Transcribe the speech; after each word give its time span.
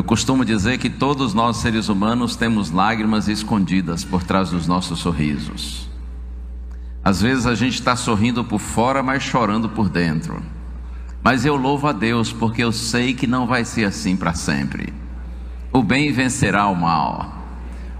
Eu 0.00 0.04
costumo 0.04 0.46
dizer 0.46 0.78
que 0.78 0.88
todos 0.88 1.34
nós 1.34 1.58
seres 1.58 1.90
humanos 1.90 2.34
temos 2.34 2.70
lágrimas 2.70 3.28
escondidas 3.28 4.02
por 4.02 4.22
trás 4.22 4.48
dos 4.48 4.66
nossos 4.66 4.98
sorrisos. 4.98 5.90
Às 7.04 7.20
vezes 7.20 7.44
a 7.44 7.54
gente 7.54 7.74
está 7.74 7.94
sorrindo 7.94 8.42
por 8.42 8.60
fora, 8.60 9.02
mas 9.02 9.22
chorando 9.22 9.68
por 9.68 9.90
dentro. 9.90 10.42
Mas 11.22 11.44
eu 11.44 11.54
louvo 11.54 11.86
a 11.86 11.92
Deus 11.92 12.32
porque 12.32 12.64
eu 12.64 12.72
sei 12.72 13.12
que 13.12 13.26
não 13.26 13.46
vai 13.46 13.62
ser 13.62 13.84
assim 13.84 14.16
para 14.16 14.32
sempre. 14.32 14.90
O 15.70 15.82
bem 15.82 16.10
vencerá 16.10 16.66
o 16.68 16.74
mal, 16.74 17.34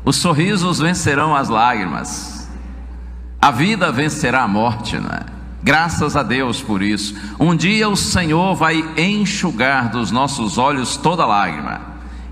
os 0.03 0.17
sorrisos 0.17 0.79
vencerão 0.79 1.37
as 1.37 1.51
lágrimas, 1.51 2.49
a 3.39 3.51
vida 3.51 3.93
vencerá 3.93 4.45
a 4.45 4.49
morte, 4.49 4.97
né? 4.97 5.21
Graças 5.63 6.17
a 6.17 6.23
Deus 6.23 6.63
por 6.63 6.83
isso. 6.83 7.15
Um 7.39 7.55
dia 7.55 7.89
o 7.89 7.97
Senhor 7.97 8.55
vai 8.55 8.83
enxugar 8.97 9.91
dos 9.91 10.11
nossos 10.11 10.57
olhos 10.57 10.97
toda 10.97 11.27
lágrima, 11.27 11.81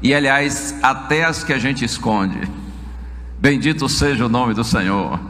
e 0.03 0.15
aliás, 0.15 0.75
até 0.83 1.25
as 1.25 1.45
que 1.45 1.53
a 1.53 1.59
gente 1.59 1.85
esconde. 1.85 2.41
Bendito 3.39 3.89
seja 3.89 4.27
o 4.27 4.29
nome 4.29 4.55
do 4.55 4.65
Senhor, 4.65 5.21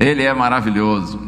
Ele 0.00 0.22
é 0.22 0.32
maravilhoso. 0.32 1.20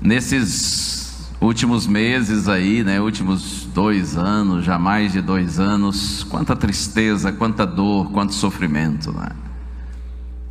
Nesses 0.00 1.32
últimos 1.40 1.86
meses 1.86 2.48
aí, 2.48 2.82
né, 2.82 3.00
últimos 3.00 3.66
dois 3.72 4.16
anos, 4.16 4.64
já 4.64 4.78
mais 4.78 5.12
de 5.12 5.20
dois 5.20 5.60
anos, 5.60 6.24
quanta 6.24 6.56
tristeza, 6.56 7.32
quanta 7.32 7.66
dor, 7.66 8.10
quanto 8.10 8.34
sofrimento, 8.34 9.12
né? 9.12 9.28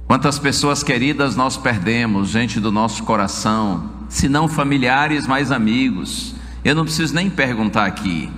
Quantas 0.08 0.38
pessoas 0.38 0.84
queridas 0.84 1.36
nós 1.36 1.58
perdemos, 1.58 2.30
gente 2.30 2.60
do 2.60 2.72
nosso 2.72 3.04
coração, 3.04 3.95
se 4.16 4.30
não 4.30 4.48
familiares, 4.48 5.28
mas 5.28 5.52
amigos. 5.52 6.34
Eu 6.64 6.74
não 6.74 6.86
preciso 6.86 7.14
nem 7.14 7.30
perguntar 7.30 7.86
aqui. 7.86 8.32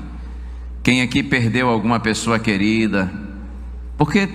Quem 0.81 1.03
aqui 1.03 1.21
perdeu 1.21 1.69
alguma 1.69 1.99
pessoa 1.99 2.39
querida? 2.39 3.13
Porque 3.95 4.27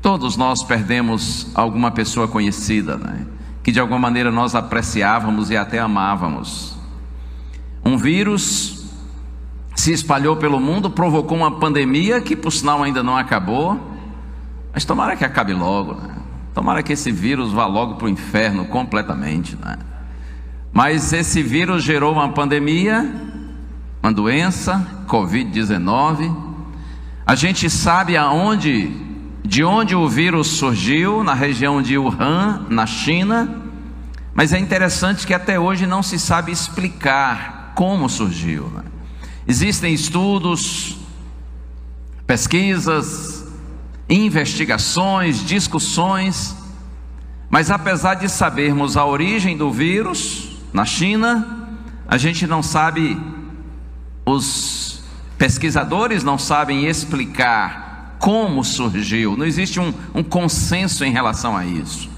todos 0.00 0.34
nós 0.34 0.62
perdemos 0.62 1.48
alguma 1.54 1.90
pessoa 1.90 2.26
conhecida, 2.26 2.96
né? 2.96 3.26
que 3.62 3.70
de 3.70 3.78
alguma 3.78 3.98
maneira 3.98 4.30
nós 4.30 4.54
apreciávamos 4.54 5.50
e 5.50 5.58
até 5.58 5.78
amávamos. 5.78 6.74
Um 7.84 7.98
vírus 7.98 8.86
se 9.76 9.92
espalhou 9.92 10.36
pelo 10.36 10.58
mundo, 10.58 10.88
provocou 10.88 11.36
uma 11.36 11.60
pandemia 11.60 12.18
que, 12.18 12.34
por 12.34 12.50
sinal, 12.50 12.82
ainda 12.82 13.02
não 13.02 13.14
acabou, 13.14 13.78
mas 14.72 14.86
tomara 14.86 15.16
que 15.16 15.24
acabe 15.24 15.52
logo, 15.52 15.92
né? 15.96 16.16
tomara 16.54 16.82
que 16.82 16.94
esse 16.94 17.12
vírus 17.12 17.52
vá 17.52 17.66
logo 17.66 17.96
para 17.96 18.06
o 18.06 18.08
inferno 18.08 18.64
completamente. 18.64 19.54
Né? 19.54 19.76
Mas 20.72 21.12
esse 21.12 21.42
vírus 21.42 21.82
gerou 21.82 22.14
uma 22.14 22.30
pandemia, 22.30 23.14
uma 24.02 24.12
doença, 24.12 25.04
Covid-19. 25.06 26.34
A 27.26 27.34
gente 27.34 27.68
sabe 27.68 28.16
aonde, 28.16 28.90
de 29.44 29.62
onde 29.62 29.94
o 29.94 30.08
vírus 30.08 30.46
surgiu, 30.46 31.22
na 31.22 31.34
região 31.34 31.82
de 31.82 31.98
Wuhan, 31.98 32.66
na 32.70 32.86
China. 32.86 33.62
Mas 34.34 34.54
é 34.54 34.58
interessante 34.58 35.26
que 35.26 35.34
até 35.34 35.60
hoje 35.60 35.86
não 35.86 36.02
se 36.02 36.18
sabe 36.18 36.50
explicar 36.50 37.72
como 37.74 38.08
surgiu. 38.08 38.70
Né? 38.74 38.82
Existem 39.46 39.92
estudos, 39.92 40.96
pesquisas, 42.26 43.46
investigações, 44.08 45.44
discussões, 45.44 46.56
mas 47.50 47.70
apesar 47.70 48.14
de 48.14 48.30
sabermos 48.30 48.96
a 48.96 49.04
origem 49.04 49.54
do 49.56 49.70
vírus, 49.70 50.41
na 50.72 50.84
China, 50.84 51.68
a 52.08 52.16
gente 52.16 52.46
não 52.46 52.62
sabe, 52.62 53.20
os 54.24 55.02
pesquisadores 55.36 56.24
não 56.24 56.38
sabem 56.38 56.86
explicar 56.86 58.16
como 58.18 58.64
surgiu, 58.64 59.36
não 59.36 59.44
existe 59.44 59.80
um, 59.80 59.92
um 60.14 60.22
consenso 60.22 61.04
em 61.04 61.10
relação 61.10 61.56
a 61.56 61.66
isso. 61.66 62.10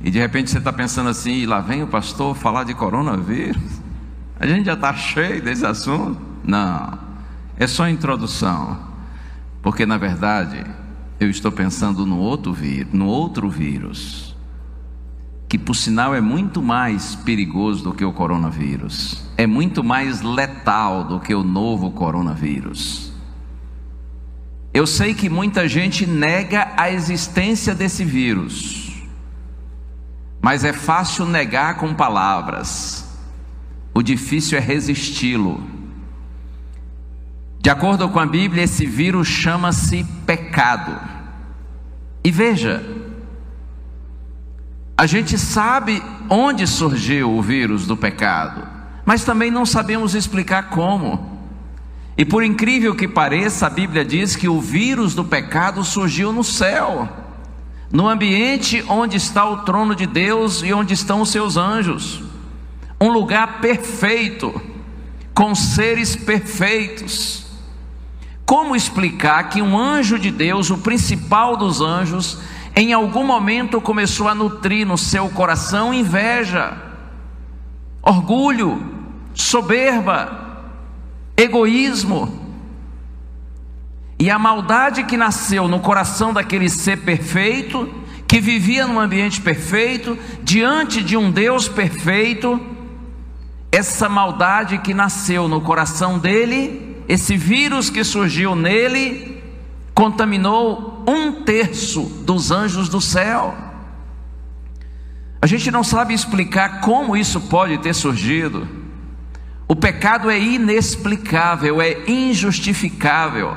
E 0.00 0.10
de 0.10 0.18
repente 0.18 0.50
você 0.50 0.58
está 0.58 0.72
pensando 0.72 1.08
assim, 1.08 1.46
lá 1.46 1.60
vem 1.60 1.82
o 1.82 1.86
pastor 1.86 2.36
falar 2.36 2.64
de 2.64 2.74
coronavírus, 2.74 3.62
a 4.38 4.46
gente 4.46 4.66
já 4.66 4.74
está 4.74 4.92
cheio 4.94 5.40
desse 5.40 5.64
assunto. 5.64 6.20
Não, 6.44 6.98
é 7.56 7.66
só 7.66 7.88
introdução, 7.88 8.78
porque 9.62 9.86
na 9.86 9.96
verdade 9.96 10.64
eu 11.18 11.30
estou 11.30 11.52
pensando 11.52 12.04
no 12.04 12.18
outro 12.18 12.52
vírus, 12.52 12.92
no 12.92 13.06
outro 13.06 13.48
vírus 13.48 14.31
que 15.52 15.58
por 15.58 15.76
sinal 15.76 16.14
é 16.14 16.20
muito 16.22 16.62
mais 16.62 17.14
perigoso 17.14 17.84
do 17.84 17.92
que 17.92 18.06
o 18.06 18.10
coronavírus, 18.10 19.22
é 19.36 19.46
muito 19.46 19.84
mais 19.84 20.22
letal 20.22 21.04
do 21.04 21.20
que 21.20 21.34
o 21.34 21.42
novo 21.42 21.90
coronavírus. 21.90 23.12
Eu 24.72 24.86
sei 24.86 25.12
que 25.12 25.28
muita 25.28 25.68
gente 25.68 26.06
nega 26.06 26.72
a 26.74 26.90
existência 26.90 27.74
desse 27.74 28.02
vírus, 28.02 28.94
mas 30.40 30.64
é 30.64 30.72
fácil 30.72 31.26
negar 31.26 31.76
com 31.76 31.92
palavras, 31.92 33.14
o 33.92 34.02
difícil 34.02 34.56
é 34.56 34.60
resisti-lo. 34.62 35.62
De 37.60 37.68
acordo 37.68 38.08
com 38.08 38.18
a 38.18 38.24
Bíblia, 38.24 38.64
esse 38.64 38.86
vírus 38.86 39.28
chama-se 39.28 40.02
pecado. 40.24 40.98
E 42.24 42.30
veja, 42.30 43.01
a 45.02 45.06
gente 45.06 45.36
sabe 45.36 46.00
onde 46.30 46.64
surgiu 46.64 47.36
o 47.36 47.42
vírus 47.42 47.88
do 47.88 47.96
pecado, 47.96 48.62
mas 49.04 49.24
também 49.24 49.50
não 49.50 49.66
sabemos 49.66 50.14
explicar 50.14 50.70
como. 50.70 51.40
E 52.16 52.24
por 52.24 52.44
incrível 52.44 52.94
que 52.94 53.08
pareça, 53.08 53.66
a 53.66 53.70
Bíblia 53.70 54.04
diz 54.04 54.36
que 54.36 54.46
o 54.48 54.60
vírus 54.60 55.12
do 55.12 55.24
pecado 55.24 55.82
surgiu 55.82 56.32
no 56.32 56.44
céu, 56.44 57.08
no 57.90 58.08
ambiente 58.08 58.84
onde 58.88 59.16
está 59.16 59.44
o 59.44 59.64
trono 59.64 59.96
de 59.96 60.06
Deus 60.06 60.62
e 60.62 60.72
onde 60.72 60.94
estão 60.94 61.20
os 61.20 61.30
seus 61.30 61.56
anjos, 61.56 62.22
um 63.00 63.10
lugar 63.10 63.60
perfeito, 63.60 64.54
com 65.34 65.52
seres 65.52 66.14
perfeitos. 66.14 67.44
Como 68.46 68.76
explicar 68.76 69.48
que 69.48 69.60
um 69.60 69.76
anjo 69.76 70.16
de 70.16 70.30
Deus, 70.30 70.70
o 70.70 70.78
principal 70.78 71.56
dos 71.56 71.80
anjos, 71.80 72.38
em 72.74 72.92
algum 72.92 73.24
momento 73.24 73.80
começou 73.80 74.28
a 74.28 74.34
nutrir 74.34 74.86
no 74.86 74.96
seu 74.96 75.28
coração 75.28 75.92
inveja, 75.92 76.72
orgulho, 78.02 78.82
soberba, 79.34 80.64
egoísmo. 81.36 82.40
E 84.18 84.30
a 84.30 84.38
maldade 84.38 85.04
que 85.04 85.16
nasceu 85.16 85.68
no 85.68 85.80
coração 85.80 86.32
daquele 86.32 86.68
ser 86.70 86.98
perfeito, 86.98 87.92
que 88.26 88.40
vivia 88.40 88.86
num 88.86 88.98
ambiente 88.98 89.40
perfeito, 89.40 90.18
diante 90.42 91.02
de 91.02 91.16
um 91.16 91.30
Deus 91.30 91.68
perfeito, 91.68 92.58
essa 93.70 94.08
maldade 94.08 94.78
que 94.78 94.94
nasceu 94.94 95.48
no 95.48 95.60
coração 95.60 96.18
dele, 96.18 97.02
esse 97.08 97.36
vírus 97.36 97.90
que 97.90 98.04
surgiu 98.04 98.54
nele, 98.54 99.42
contaminou 99.94 100.91
um 101.06 101.42
terço 101.42 102.02
dos 102.24 102.50
anjos 102.50 102.88
do 102.88 103.00
céu. 103.00 103.54
A 105.40 105.46
gente 105.46 105.70
não 105.70 105.82
sabe 105.82 106.14
explicar 106.14 106.80
como 106.80 107.16
isso 107.16 107.40
pode 107.40 107.78
ter 107.78 107.94
surgido. 107.94 108.68
O 109.66 109.74
pecado 109.74 110.30
é 110.30 110.38
inexplicável, 110.38 111.80
é 111.80 112.08
injustificável. 112.08 113.56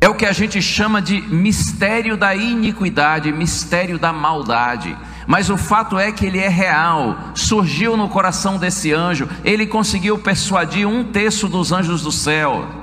É 0.00 0.08
o 0.08 0.14
que 0.14 0.26
a 0.26 0.32
gente 0.32 0.60
chama 0.60 1.02
de 1.02 1.20
mistério 1.20 2.16
da 2.16 2.34
iniquidade, 2.34 3.30
mistério 3.30 3.98
da 3.98 4.12
maldade. 4.12 4.96
Mas 5.26 5.50
o 5.50 5.56
fato 5.56 5.98
é 5.98 6.10
que 6.10 6.26
ele 6.26 6.38
é 6.38 6.48
real, 6.48 7.16
surgiu 7.34 7.96
no 7.96 8.08
coração 8.08 8.58
desse 8.58 8.92
anjo, 8.92 9.28
ele 9.44 9.66
conseguiu 9.66 10.18
persuadir 10.18 10.88
um 10.88 11.04
terço 11.04 11.48
dos 11.48 11.70
anjos 11.70 12.02
do 12.02 12.10
céu. 12.10 12.81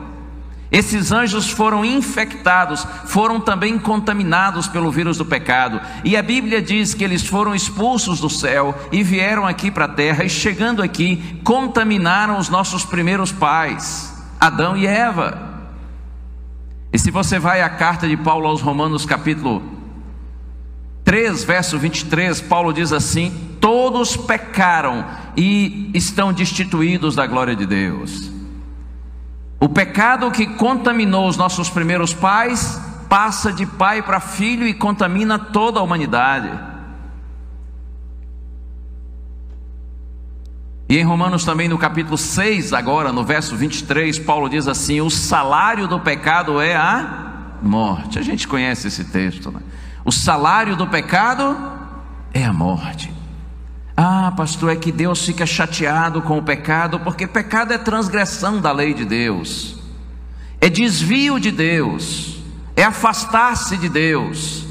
Esses 0.72 1.12
anjos 1.12 1.50
foram 1.50 1.84
infectados, 1.84 2.86
foram 3.06 3.40
também 3.40 3.80
contaminados 3.80 4.68
pelo 4.68 4.92
vírus 4.92 5.18
do 5.18 5.26
pecado, 5.26 5.82
e 6.04 6.16
a 6.16 6.22
Bíblia 6.22 6.62
diz 6.62 6.94
que 6.94 7.04
eles 7.04 7.26
foram 7.26 7.56
expulsos 7.56 8.20
do 8.20 8.30
céu 8.30 8.78
e 8.92 9.02
vieram 9.02 9.48
aqui 9.48 9.72
para 9.72 9.86
a 9.86 9.90
terra, 9.90 10.24
e 10.24 10.30
chegando 10.30 10.84
aqui, 10.84 11.42
contaminaram 11.44 12.38
os 12.38 12.50
nossos 12.50 12.86
primeiros 12.86 13.32
pais, 13.32 14.16
Adão 14.40 14.78
e 14.78 14.86
Eva. 14.86 15.50
E 16.94 17.00
se 17.00 17.10
você 17.10 17.40
vai 17.40 17.62
à 17.62 17.70
carta 17.70 18.08
de 18.08 18.16
Paulo 18.16 18.48
aos 18.48 18.62
Romanos, 18.62 19.08
capítulo 19.08 19.64
3, 21.04 21.44
verso 21.44 21.80
23, 21.80 22.42
Paulo 22.42 22.72
diz 22.72 22.94
assim: 22.94 23.32
Todos 23.60 24.16
pecaram 24.16 25.04
e 25.36 25.90
estão 25.96 26.32
destituídos 26.32 27.16
da 27.16 27.26
glória 27.26 27.56
de 27.56 27.66
Deus. 27.66 28.39
O 29.60 29.68
pecado 29.68 30.32
que 30.32 30.48
contaminou 30.48 31.28
os 31.28 31.36
nossos 31.36 31.70
primeiros 31.70 32.14
pais 32.14 32.80
passa 33.10 33.52
de 33.52 33.66
pai 33.66 34.02
para 34.02 34.20
filho 34.20 34.66
e 34.66 34.74
contamina 34.74 35.38
toda 35.38 35.80
a 35.80 35.84
humanidade. 35.84 36.50
E 40.88 40.98
em 40.98 41.04
Romanos 41.04 41.44
também 41.44 41.68
no 41.68 41.78
capítulo 41.78 42.18
6, 42.18 42.74
agora 42.74 43.12
no 43.12 43.24
verso 43.24 43.56
23, 43.56 44.18
Paulo 44.20 44.50
diz 44.50 44.68
assim: 44.68 45.02
"O 45.02 45.10
salário 45.10 45.88
do 45.88 46.00
pecado 46.00 46.62
é 46.62 46.76
a 46.76 47.58
morte". 47.62 48.18
A 48.18 48.22
gente 48.22 48.48
conhece 48.48 48.88
esse 48.88 49.04
texto, 49.04 49.52
né? 49.52 49.60
O 50.06 50.12
salário 50.12 50.76
do 50.76 50.88
pecado 50.88 51.56
é 52.34 52.44
a 52.46 52.54
morte. 52.54 53.19
Ah, 54.02 54.32
pastor, 54.32 54.72
é 54.72 54.78
que 54.78 54.94
Deus 54.94 55.26
fica 55.26 55.46
chateado 55.46 56.22
com 56.22 56.38
o 56.38 56.42
pecado, 56.42 57.02
porque 57.02 57.28
pecado 57.28 57.74
é 57.74 57.78
transgressão 57.78 58.62
da 58.62 58.72
lei 58.72 58.94
de 58.94 59.04
Deus, 59.04 59.76
é 60.62 60.70
desvio 60.70 61.38
de 61.38 61.52
Deus, 61.52 62.42
é 62.78 62.84
afastar-se 62.86 63.76
de 63.76 63.90
Deus. 63.90 64.64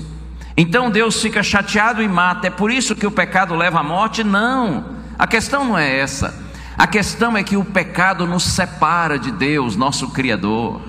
Então 0.56 0.90
Deus 0.90 1.20
fica 1.20 1.42
chateado 1.42 2.02
e 2.02 2.08
mata, 2.08 2.46
é 2.46 2.50
por 2.50 2.70
isso 2.70 2.96
que 2.96 3.06
o 3.06 3.10
pecado 3.10 3.54
leva 3.54 3.80
à 3.80 3.82
morte? 3.82 4.24
Não. 4.24 4.96
A 5.18 5.26
questão 5.26 5.62
não 5.62 5.76
é 5.76 5.98
essa. 5.98 6.34
A 6.78 6.86
questão 6.86 7.36
é 7.36 7.42
que 7.42 7.54
o 7.54 7.66
pecado 7.66 8.26
nos 8.26 8.44
separa 8.44 9.18
de 9.18 9.30
Deus, 9.30 9.76
nosso 9.76 10.08
Criador. 10.08 10.80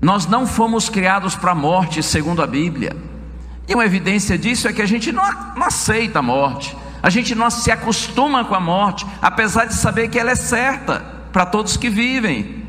Nós 0.00 0.26
não 0.26 0.46
fomos 0.46 0.88
criados 0.88 1.36
para 1.36 1.52
a 1.52 1.54
morte, 1.54 2.02
segundo 2.02 2.42
a 2.42 2.46
Bíblia. 2.46 2.96
E 3.68 3.74
uma 3.74 3.84
evidência 3.84 4.38
disso 4.38 4.66
é 4.66 4.72
que 4.72 4.80
a 4.80 4.86
gente 4.86 5.12
não, 5.12 5.22
aceita 5.60 6.20
a 6.20 6.22
morte, 6.22 6.74
a 7.02 7.10
gente 7.10 7.34
não 7.34 7.50
se 7.50 7.70
acostuma 7.70 8.44
com 8.44 8.54
a 8.54 8.60
morte, 8.60 9.06
apesar 9.22 9.66
de 9.66 9.74
saber 9.74 10.08
que 10.08 10.18
ela 10.18 10.30
é 10.30 10.36
certa 10.36 11.00
para 11.32 11.46
todos 11.46 11.76
que 11.76 11.88
vivem. 11.88 12.64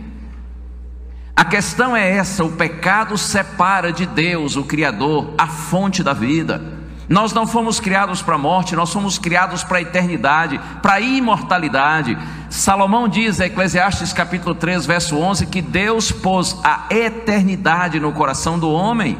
A 1.35 1.45
questão 1.45 1.95
é 1.95 2.17
essa: 2.17 2.43
o 2.43 2.51
pecado 2.51 3.17
separa 3.17 3.91
de 3.91 4.05
Deus, 4.05 4.55
o 4.55 4.63
Criador, 4.63 5.33
a 5.37 5.47
fonte 5.47 6.03
da 6.03 6.13
vida. 6.13 6.79
Nós 7.07 7.33
não 7.33 7.47
fomos 7.47 7.79
criados 7.79 8.21
para 8.21 8.35
a 8.35 8.37
morte, 8.37 8.75
nós 8.75 8.93
fomos 8.93 9.17
criados 9.17 9.63
para 9.63 9.79
a 9.79 9.81
eternidade, 9.81 10.59
para 10.79 10.95
a 10.95 11.01
imortalidade. 11.01 12.15
Salomão 12.51 13.07
diz, 13.07 13.39
Eclesiastes 13.39 14.13
capítulo 14.13 14.53
3, 14.53 14.85
verso 14.85 15.17
11, 15.17 15.47
que 15.47 15.59
Deus 15.59 16.11
pôs 16.11 16.59
a 16.63 16.85
eternidade 16.91 17.99
no 17.99 18.11
coração 18.11 18.59
do 18.59 18.71
homem. 18.71 19.17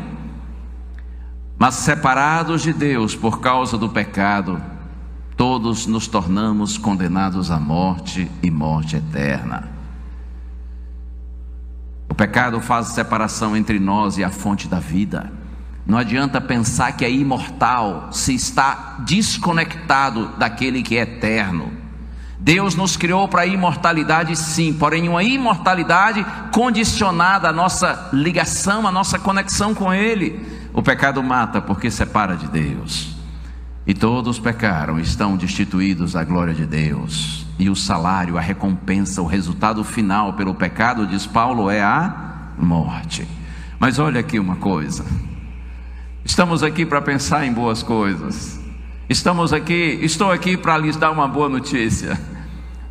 Mas 1.58 1.76
separados 1.76 2.62
de 2.62 2.74
Deus 2.74 3.16
por 3.16 3.40
causa 3.40 3.76
do 3.76 3.90
pecado, 3.90 4.62
todos 5.40 5.88
nos 5.88 6.06
tornamos 6.06 6.78
condenados 6.78 7.50
à 7.50 7.58
morte 7.58 8.30
e 8.44 8.52
morte 8.52 8.98
eterna. 8.98 9.70
O 12.10 12.14
pecado 12.14 12.60
faz 12.60 12.88
separação 12.88 13.56
entre 13.56 13.80
nós 13.80 14.18
e 14.18 14.24
a 14.26 14.30
fonte 14.30 14.68
da 14.68 14.82
vida. 14.82 15.32
Não 15.88 15.98
adianta 15.98 16.42
pensar 16.42 16.92
que 16.92 17.06
é 17.06 17.10
imortal 17.10 18.10
se 18.12 18.36
está 18.36 18.98
desconectado 19.06 20.28
daquele 20.38 20.84
que 20.84 20.98
é 20.98 21.04
eterno. 21.04 21.72
Deus 22.38 22.76
nos 22.76 22.98
criou 22.98 23.26
para 23.26 23.44
a 23.44 23.48
imortalidade, 23.48 24.36
sim, 24.36 24.74
porém, 24.74 25.08
uma 25.08 25.24
imortalidade 25.24 26.26
condicionada 26.54 27.48
à 27.48 27.54
nossa 27.54 28.10
ligação, 28.12 28.86
à 28.86 28.92
nossa 28.92 29.18
conexão 29.18 29.74
com 29.74 29.94
Ele. 29.94 30.46
O 30.74 30.84
pecado 30.84 31.24
mata 31.24 31.62
porque 31.62 31.90
separa 31.90 32.36
de 32.36 32.50
Deus. 32.50 33.19
E 33.90 33.94
todos 33.96 34.38
pecaram, 34.38 35.00
estão 35.00 35.36
destituídos 35.36 36.14
da 36.14 36.24
glória 36.24 36.54
de 36.54 36.64
Deus. 36.64 37.48
E 37.58 37.72
o 37.72 37.76
salário, 37.76 38.38
a 38.38 38.40
recompensa, 38.40 39.20
o 39.20 39.26
resultado 39.26 39.84
final 39.84 40.34
pelo 40.34 40.54
pecado, 40.54 41.08
diz 41.08 41.26
Paulo, 41.26 41.72
é 41.72 41.82
a 41.82 42.52
morte. 42.56 43.28
Mas 43.80 43.98
olha 43.98 44.20
aqui 44.20 44.38
uma 44.38 44.58
coisa. 44.58 45.04
Estamos 46.24 46.62
aqui 46.62 46.86
para 46.86 47.02
pensar 47.02 47.48
em 47.48 47.52
boas 47.52 47.82
coisas. 47.82 48.60
Estamos 49.10 49.52
aqui, 49.52 49.98
estou 50.04 50.32
aqui 50.32 50.56
para 50.56 50.78
lhes 50.78 50.96
dar 50.96 51.10
uma 51.10 51.28
boa 51.28 51.50
notícia. 51.50 52.16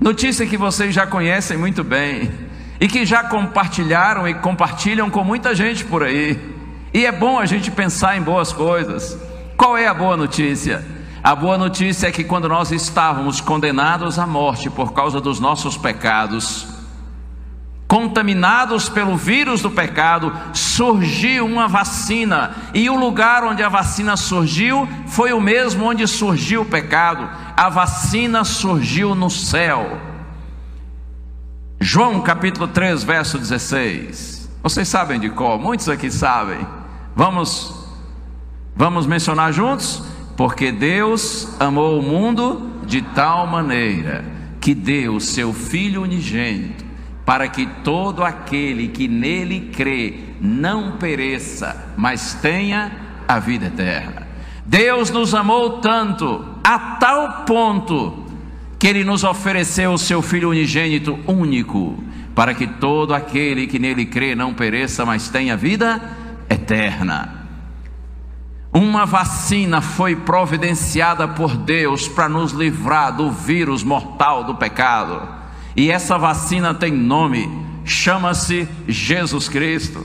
Notícia 0.00 0.46
que 0.46 0.56
vocês 0.56 0.92
já 0.92 1.06
conhecem 1.06 1.56
muito 1.56 1.84
bem 1.84 2.28
e 2.80 2.88
que 2.88 3.06
já 3.06 3.22
compartilharam 3.22 4.26
e 4.26 4.34
compartilham 4.34 5.08
com 5.10 5.22
muita 5.22 5.54
gente 5.54 5.84
por 5.84 6.02
aí. 6.02 6.36
E 6.92 7.06
é 7.06 7.12
bom 7.12 7.38
a 7.38 7.46
gente 7.46 7.70
pensar 7.70 8.18
em 8.18 8.20
boas 8.20 8.52
coisas. 8.52 9.27
Qual 9.58 9.76
é 9.76 9.88
a 9.88 9.92
boa 9.92 10.16
notícia? 10.16 10.86
A 11.20 11.34
boa 11.34 11.58
notícia 11.58 12.06
é 12.06 12.12
que 12.12 12.22
quando 12.22 12.48
nós 12.48 12.70
estávamos 12.70 13.40
condenados 13.40 14.16
à 14.16 14.24
morte 14.24 14.70
por 14.70 14.92
causa 14.92 15.20
dos 15.20 15.40
nossos 15.40 15.76
pecados, 15.76 16.64
contaminados 17.88 18.88
pelo 18.88 19.16
vírus 19.16 19.60
do 19.60 19.68
pecado, 19.68 20.32
surgiu 20.52 21.44
uma 21.44 21.66
vacina, 21.66 22.54
e 22.72 22.88
o 22.88 22.94
lugar 22.94 23.42
onde 23.42 23.60
a 23.60 23.68
vacina 23.68 24.16
surgiu 24.16 24.88
foi 25.08 25.32
o 25.32 25.40
mesmo 25.40 25.86
onde 25.86 26.06
surgiu 26.06 26.62
o 26.62 26.64
pecado. 26.64 27.28
A 27.56 27.68
vacina 27.68 28.44
surgiu 28.44 29.12
no 29.12 29.28
céu. 29.28 29.98
João 31.80 32.20
capítulo 32.20 32.68
3, 32.68 33.02
verso 33.02 33.36
16. 33.36 34.48
Vocês 34.62 34.86
sabem 34.86 35.18
de 35.18 35.30
qual? 35.30 35.58
Muitos 35.58 35.88
aqui 35.88 36.12
sabem. 36.12 36.64
Vamos 37.16 37.77
vamos 38.78 39.06
mencionar 39.06 39.52
juntos? 39.52 40.02
Porque 40.36 40.72
Deus 40.72 41.54
amou 41.60 41.98
o 41.98 42.02
mundo 42.02 42.70
de 42.86 43.02
tal 43.02 43.46
maneira 43.46 44.24
que 44.60 44.74
deu 44.74 45.20
seu 45.20 45.52
filho 45.52 46.02
unigênito 46.02 46.88
para 47.28 47.46
que 47.46 47.66
todo 47.84 48.24
aquele 48.24 48.88
que 48.88 49.06
nele 49.06 49.70
crê 49.70 50.14
não 50.40 50.92
pereça, 50.92 51.92
mas 51.94 52.32
tenha 52.32 52.90
a 53.28 53.38
vida 53.38 53.66
eterna. 53.66 54.26
Deus 54.64 55.10
nos 55.10 55.34
amou 55.34 55.78
tanto, 55.80 56.42
a 56.64 56.78
tal 56.78 57.44
ponto, 57.44 58.24
que 58.78 58.86
Ele 58.86 59.04
nos 59.04 59.24
ofereceu 59.24 59.92
o 59.92 59.98
Seu 59.98 60.22
Filho 60.22 60.48
unigênito 60.48 61.18
único, 61.26 62.02
para 62.34 62.54
que 62.54 62.66
todo 62.66 63.12
aquele 63.12 63.66
que 63.66 63.78
nele 63.78 64.06
crê 64.06 64.34
não 64.34 64.54
pereça, 64.54 65.04
mas 65.04 65.28
tenha 65.28 65.54
vida 65.54 66.00
eterna. 66.48 67.37
Uma 68.72 69.06
vacina 69.06 69.80
foi 69.80 70.14
providenciada 70.14 71.26
por 71.26 71.56
Deus 71.56 72.06
para 72.06 72.28
nos 72.28 72.52
livrar 72.52 73.16
do 73.16 73.30
vírus 73.30 73.82
mortal 73.82 74.44
do 74.44 74.54
pecado. 74.54 75.26
E 75.74 75.90
essa 75.90 76.18
vacina 76.18 76.74
tem 76.74 76.92
nome, 76.92 77.50
chama-se 77.84 78.68
Jesus 78.86 79.48
Cristo. 79.48 80.04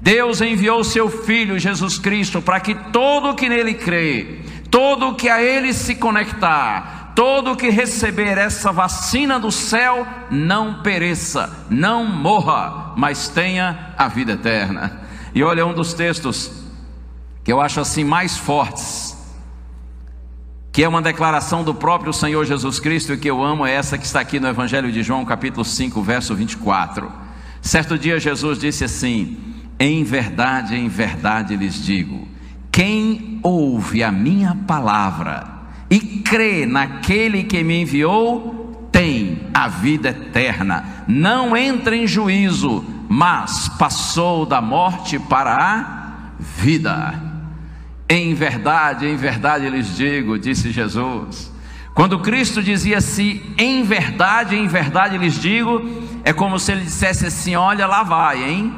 Deus 0.00 0.40
enviou 0.40 0.84
seu 0.84 1.08
Filho 1.08 1.58
Jesus 1.58 1.98
Cristo 1.98 2.42
para 2.42 2.60
que 2.60 2.74
todo 2.74 3.34
que 3.34 3.48
nele 3.48 3.74
crê, 3.74 4.40
todo 4.70 5.14
que 5.14 5.28
a 5.28 5.42
ele 5.42 5.72
se 5.72 5.94
conectar, 5.94 7.12
todo 7.16 7.56
que 7.56 7.70
receber 7.70 8.36
essa 8.36 8.70
vacina 8.70 9.40
do 9.40 9.50
céu, 9.50 10.06
não 10.30 10.82
pereça, 10.82 11.66
não 11.70 12.04
morra, 12.04 12.92
mas 12.96 13.28
tenha 13.28 13.94
a 13.96 14.08
vida 14.08 14.32
eterna. 14.32 15.00
E 15.34 15.42
olha 15.42 15.66
um 15.66 15.74
dos 15.74 15.94
textos 15.94 16.67
que 17.48 17.52
eu 17.52 17.62
acho 17.62 17.80
assim 17.80 18.04
mais 18.04 18.36
fortes 18.36 19.16
que 20.70 20.84
é 20.84 20.88
uma 20.88 21.00
declaração 21.00 21.64
do 21.64 21.72
próprio 21.72 22.12
Senhor 22.12 22.44
Jesus 22.44 22.78
Cristo 22.78 23.14
e 23.14 23.16
que 23.16 23.30
eu 23.30 23.42
amo, 23.42 23.64
é 23.64 23.72
essa 23.72 23.96
que 23.96 24.04
está 24.04 24.20
aqui 24.20 24.38
no 24.38 24.48
Evangelho 24.48 24.92
de 24.92 25.02
João, 25.02 25.24
capítulo 25.24 25.64
5, 25.64 26.02
verso 26.02 26.34
24. 26.34 27.10
Certo 27.62 27.98
dia 27.98 28.20
Jesus 28.20 28.58
disse 28.58 28.84
assim: 28.84 29.38
Em 29.80 30.04
verdade, 30.04 30.76
em 30.76 30.88
verdade 30.88 31.56
lhes 31.56 31.82
digo, 31.82 32.28
quem 32.70 33.40
ouve 33.42 34.02
a 34.02 34.12
minha 34.12 34.54
palavra 34.66 35.46
e 35.88 35.98
crê 35.98 36.66
naquele 36.66 37.44
que 37.44 37.64
me 37.64 37.80
enviou, 37.80 38.90
tem 38.92 39.40
a 39.54 39.68
vida 39.68 40.10
eterna, 40.10 41.06
não 41.08 41.56
entra 41.56 41.96
em 41.96 42.06
juízo, 42.06 42.84
mas 43.08 43.70
passou 43.70 44.44
da 44.44 44.60
morte 44.60 45.18
para 45.18 45.56
a 45.56 46.32
vida. 46.38 47.27
Em 48.10 48.32
verdade, 48.32 49.06
em 49.06 49.16
verdade 49.16 49.68
lhes 49.68 49.94
digo, 49.94 50.38
disse 50.38 50.70
Jesus. 50.70 51.52
Quando 51.92 52.20
Cristo 52.20 52.62
dizia 52.62 52.98
assim, 52.98 53.42
em 53.58 53.82
verdade, 53.82 54.56
em 54.56 54.66
verdade 54.66 55.18
lhes 55.18 55.38
digo, 55.38 55.82
é 56.24 56.32
como 56.32 56.58
se 56.58 56.72
ele 56.72 56.82
dissesse 56.82 57.26
assim: 57.26 57.54
olha, 57.54 57.86
lá 57.86 58.02
vai, 58.02 58.42
hein? 58.42 58.72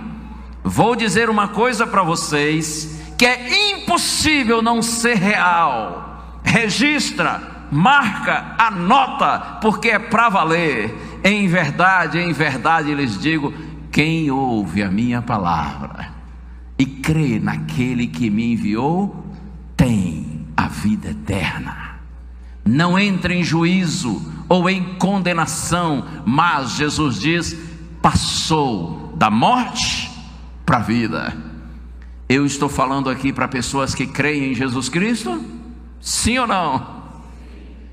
Vou 0.64 0.96
dizer 0.96 1.30
uma 1.30 1.46
coisa 1.48 1.86
para 1.86 2.02
vocês 2.02 2.98
que 3.16 3.24
é 3.24 3.72
impossível 3.72 4.60
não 4.62 4.82
ser 4.82 5.16
real. 5.16 6.40
Registra, 6.42 7.40
marca, 7.70 8.54
anota, 8.58 9.58
porque 9.60 9.90
é 9.90 9.98
para 9.98 10.28
valer. 10.28 11.20
Em 11.22 11.46
verdade, 11.46 12.18
em 12.18 12.32
verdade 12.32 12.92
lhes 12.94 13.20
digo: 13.20 13.54
quem 13.92 14.28
ouve 14.30 14.82
a 14.82 14.90
minha 14.90 15.22
palavra 15.22 16.19
e 16.80 16.86
crê 16.86 17.38
naquele 17.38 18.06
que 18.06 18.30
me 18.30 18.54
enviou, 18.54 19.22
tem 19.76 20.46
a 20.56 20.66
vida 20.66 21.10
eterna. 21.10 22.00
Não 22.64 22.98
entra 22.98 23.34
em 23.34 23.44
juízo 23.44 24.32
ou 24.48 24.68
em 24.70 24.94
condenação, 24.94 26.06
mas 26.24 26.76
Jesus 26.76 27.20
diz: 27.20 27.54
passou 28.00 29.12
da 29.14 29.28
morte 29.28 30.10
para 30.64 30.78
a 30.78 30.80
vida. 30.80 31.36
Eu 32.26 32.46
estou 32.46 32.68
falando 32.70 33.10
aqui 33.10 33.30
para 33.30 33.46
pessoas 33.46 33.94
que 33.94 34.06
creem 34.06 34.52
em 34.52 34.54
Jesus 34.54 34.88
Cristo? 34.88 35.44
Sim 36.00 36.38
ou 36.38 36.46
não? 36.46 37.02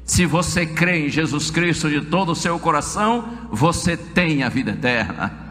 Se 0.06 0.26
você 0.26 0.66
crê 0.66 1.08
em 1.08 1.10
Jesus 1.10 1.52
Cristo 1.52 1.90
de 1.90 2.00
todo 2.06 2.32
o 2.32 2.36
seu 2.36 2.58
coração, 2.58 3.28
você 3.52 3.98
tem 3.98 4.44
a 4.44 4.50
vida 4.50 4.72
eterna. 4.72 5.47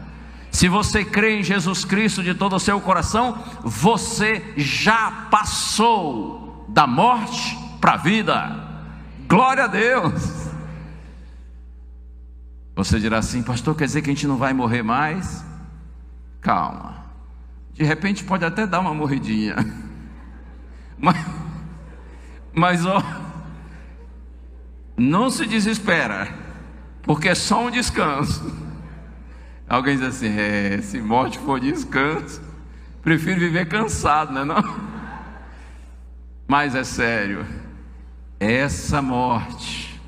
Se 0.57 0.67
você 0.67 1.05
crê 1.05 1.39
em 1.39 1.43
Jesus 1.43 1.85
Cristo 1.85 2.23
de 2.23 2.33
todo 2.33 2.55
o 2.55 2.59
seu 2.59 2.81
coração, 2.81 3.43
você 3.61 4.55
já 4.57 5.27
passou 5.29 6.65
da 6.67 6.87
morte 6.87 7.55
para 7.79 7.91
a 7.91 7.97
vida. 7.97 8.67
Glória 9.29 9.65
a 9.65 9.67
Deus. 9.67 10.49
Você 12.75 12.99
dirá 12.99 13.19
assim, 13.19 13.43
pastor, 13.43 13.75
quer 13.75 13.85
dizer 13.85 14.01
que 14.01 14.09
a 14.09 14.13
gente 14.15 14.25
não 14.25 14.37
vai 14.37 14.51
morrer 14.51 14.81
mais? 14.81 15.45
Calma. 16.41 17.05
De 17.75 17.83
repente 17.83 18.23
pode 18.23 18.43
até 18.43 18.65
dar 18.65 18.79
uma 18.79 18.95
morridinha. 18.95 19.57
Mas, 20.97 21.23
mas 22.51 22.83
ó, 22.87 23.03
não 24.97 25.29
se 25.29 25.45
desespera, 25.45 26.27
porque 27.03 27.29
é 27.29 27.35
só 27.35 27.67
um 27.67 27.69
descanso. 27.69 28.66
Alguém 29.67 29.97
diz 29.97 30.05
assim: 30.05 30.27
é, 30.27 30.79
se 30.81 30.99
morte 31.01 31.37
for 31.39 31.59
descanso, 31.59 32.41
prefiro 33.01 33.39
viver 33.39 33.67
cansado, 33.67 34.33
não 34.33 34.41
é? 34.41 34.45
Não? 34.61 34.87
Mas 36.47 36.75
é 36.75 36.83
sério, 36.83 37.45
essa 38.39 39.01
morte 39.01 39.99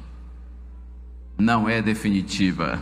não 1.38 1.68
é 1.68 1.82
definitiva, 1.82 2.80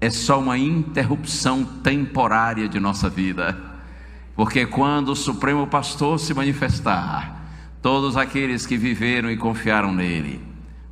é 0.00 0.08
só 0.08 0.38
uma 0.38 0.56
interrupção 0.56 1.64
temporária 1.64 2.68
de 2.68 2.78
nossa 2.78 3.10
vida, 3.10 3.58
porque 4.36 4.64
quando 4.64 5.08
o 5.08 5.16
Supremo 5.16 5.66
Pastor 5.66 6.20
se 6.20 6.32
manifestar, 6.32 7.42
todos 7.82 8.16
aqueles 8.16 8.64
que 8.64 8.76
viveram 8.76 9.32
e 9.32 9.36
confiaram 9.36 9.92
nele, 9.92 10.40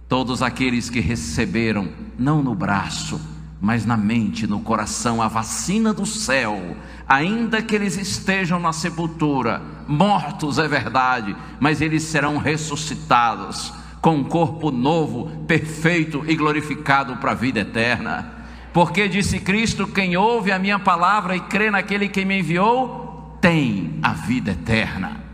Todos 0.08 0.42
aqueles 0.42 0.90
que 0.90 1.00
receberam, 1.00 1.88
não 2.18 2.42
no 2.42 2.54
braço, 2.54 3.20
mas 3.64 3.86
na 3.86 3.96
mente, 3.96 4.46
no 4.46 4.60
coração, 4.60 5.22
a 5.22 5.28
vacina 5.28 5.92
do 5.92 6.04
céu, 6.04 6.76
ainda 7.08 7.62
que 7.62 7.74
eles 7.74 7.96
estejam 7.96 8.60
na 8.60 8.72
sepultura, 8.72 9.62
mortos 9.88 10.58
é 10.58 10.68
verdade, 10.68 11.34
mas 11.58 11.80
eles 11.80 12.02
serão 12.02 12.36
ressuscitados 12.36 13.72
com 14.00 14.16
um 14.16 14.24
corpo 14.24 14.70
novo, 14.70 15.44
perfeito 15.46 16.22
e 16.28 16.36
glorificado 16.36 17.16
para 17.16 17.30
a 17.30 17.34
vida 17.34 17.60
eterna. 17.60 18.32
Porque 18.72 19.08
disse 19.08 19.40
Cristo: 19.40 19.86
quem 19.86 20.16
ouve 20.16 20.52
a 20.52 20.58
minha 20.58 20.78
palavra 20.78 21.34
e 21.34 21.40
crê 21.40 21.70
naquele 21.70 22.08
que 22.08 22.24
me 22.24 22.40
enviou, 22.40 23.38
tem 23.40 23.98
a 24.02 24.12
vida 24.12 24.50
eterna 24.50 25.24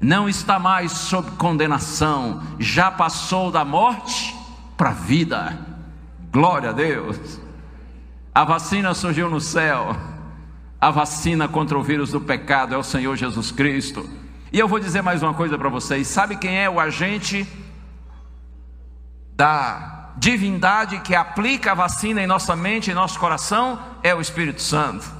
não 0.00 0.28
está 0.28 0.58
mais 0.58 0.92
sob 0.92 1.32
condenação, 1.32 2.42
já 2.58 2.90
passou 2.90 3.50
da 3.50 3.64
morte 3.64 4.34
para 4.76 4.90
a 4.90 4.94
vida. 4.94 5.58
Glória 6.32 6.70
a 6.70 6.72
Deus. 6.72 7.38
A 8.34 8.44
vacina 8.44 8.94
surgiu 8.94 9.28
no 9.28 9.40
céu. 9.40 9.96
A 10.80 10.90
vacina 10.90 11.48
contra 11.48 11.78
o 11.78 11.82
vírus 11.82 12.12
do 12.12 12.20
pecado 12.20 12.74
é 12.74 12.78
o 12.78 12.82
Senhor 12.82 13.16
Jesus 13.16 13.50
Cristo. 13.50 14.08
E 14.52 14.58
eu 14.58 14.68
vou 14.68 14.78
dizer 14.78 15.02
mais 15.02 15.22
uma 15.22 15.34
coisa 15.34 15.58
para 15.58 15.68
vocês: 15.68 16.06
sabe 16.06 16.36
quem 16.36 16.56
é 16.56 16.70
o 16.70 16.78
agente 16.78 17.46
da 19.34 20.12
divindade 20.16 21.00
que 21.00 21.14
aplica 21.14 21.72
a 21.72 21.74
vacina 21.74 22.22
em 22.22 22.26
nossa 22.26 22.54
mente, 22.54 22.90
em 22.90 22.94
nosso 22.94 23.18
coração? 23.18 23.78
É 24.02 24.14
o 24.14 24.20
Espírito 24.20 24.62
Santo. 24.62 25.10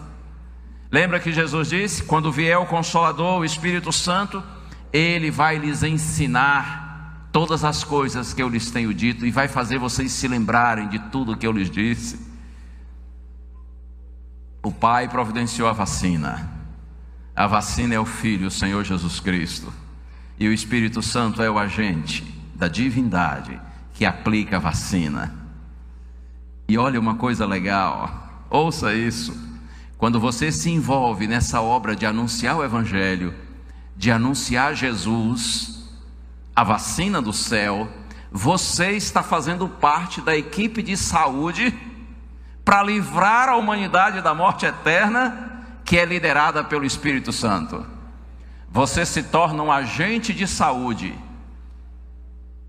Lembra 0.90 1.18
que 1.18 1.32
Jesus 1.32 1.68
disse: 1.68 2.04
quando 2.04 2.30
vier 2.30 2.58
o 2.58 2.66
Consolador, 2.66 3.40
o 3.40 3.44
Espírito 3.44 3.90
Santo, 3.90 4.42
ele 4.92 5.32
vai 5.32 5.58
lhes 5.58 5.82
ensinar 5.82 7.28
todas 7.32 7.64
as 7.64 7.82
coisas 7.82 8.32
que 8.32 8.42
eu 8.42 8.48
lhes 8.48 8.70
tenho 8.70 8.94
dito 8.94 9.26
e 9.26 9.32
vai 9.32 9.48
fazer 9.48 9.78
vocês 9.78 10.12
se 10.12 10.28
lembrarem 10.28 10.88
de 10.88 10.98
tudo 11.10 11.36
que 11.36 11.46
eu 11.46 11.52
lhes 11.52 11.68
disse. 11.68 12.29
O 14.62 14.70
Pai 14.70 15.08
providenciou 15.08 15.68
a 15.68 15.72
vacina. 15.72 16.50
A 17.34 17.46
vacina 17.46 17.94
é 17.94 18.00
o 18.00 18.04
Filho, 18.04 18.48
o 18.48 18.50
Senhor 18.50 18.84
Jesus 18.84 19.20
Cristo. 19.20 19.72
E 20.38 20.46
o 20.48 20.52
Espírito 20.52 21.00
Santo 21.00 21.42
é 21.42 21.50
o 21.50 21.58
agente 21.58 22.22
da 22.54 22.68
divindade 22.68 23.58
que 23.94 24.04
aplica 24.04 24.56
a 24.56 24.60
vacina. 24.60 25.34
E 26.68 26.76
olha 26.76 27.00
uma 27.00 27.14
coisa 27.14 27.46
legal, 27.46 28.46
ouça 28.50 28.94
isso. 28.94 29.36
Quando 29.96 30.20
você 30.20 30.52
se 30.52 30.70
envolve 30.70 31.26
nessa 31.26 31.60
obra 31.60 31.96
de 31.96 32.06
anunciar 32.06 32.56
o 32.56 32.64
Evangelho, 32.64 33.34
de 33.96 34.10
anunciar 34.10 34.74
Jesus, 34.74 35.88
a 36.54 36.64
vacina 36.64 37.20
do 37.20 37.32
céu, 37.32 37.88
você 38.30 38.92
está 38.92 39.22
fazendo 39.22 39.68
parte 39.68 40.20
da 40.20 40.36
equipe 40.36 40.82
de 40.82 40.96
saúde 40.96 41.74
para 42.70 42.84
livrar 42.84 43.48
a 43.48 43.56
humanidade 43.56 44.20
da 44.20 44.32
morte 44.32 44.64
eterna, 44.64 45.64
que 45.84 45.98
é 45.98 46.04
liderada 46.04 46.62
pelo 46.62 46.84
Espírito 46.84 47.32
Santo. 47.32 47.84
Você 48.70 49.04
se 49.04 49.24
torna 49.24 49.60
um 49.60 49.72
agente 49.72 50.32
de 50.32 50.46
saúde 50.46 51.12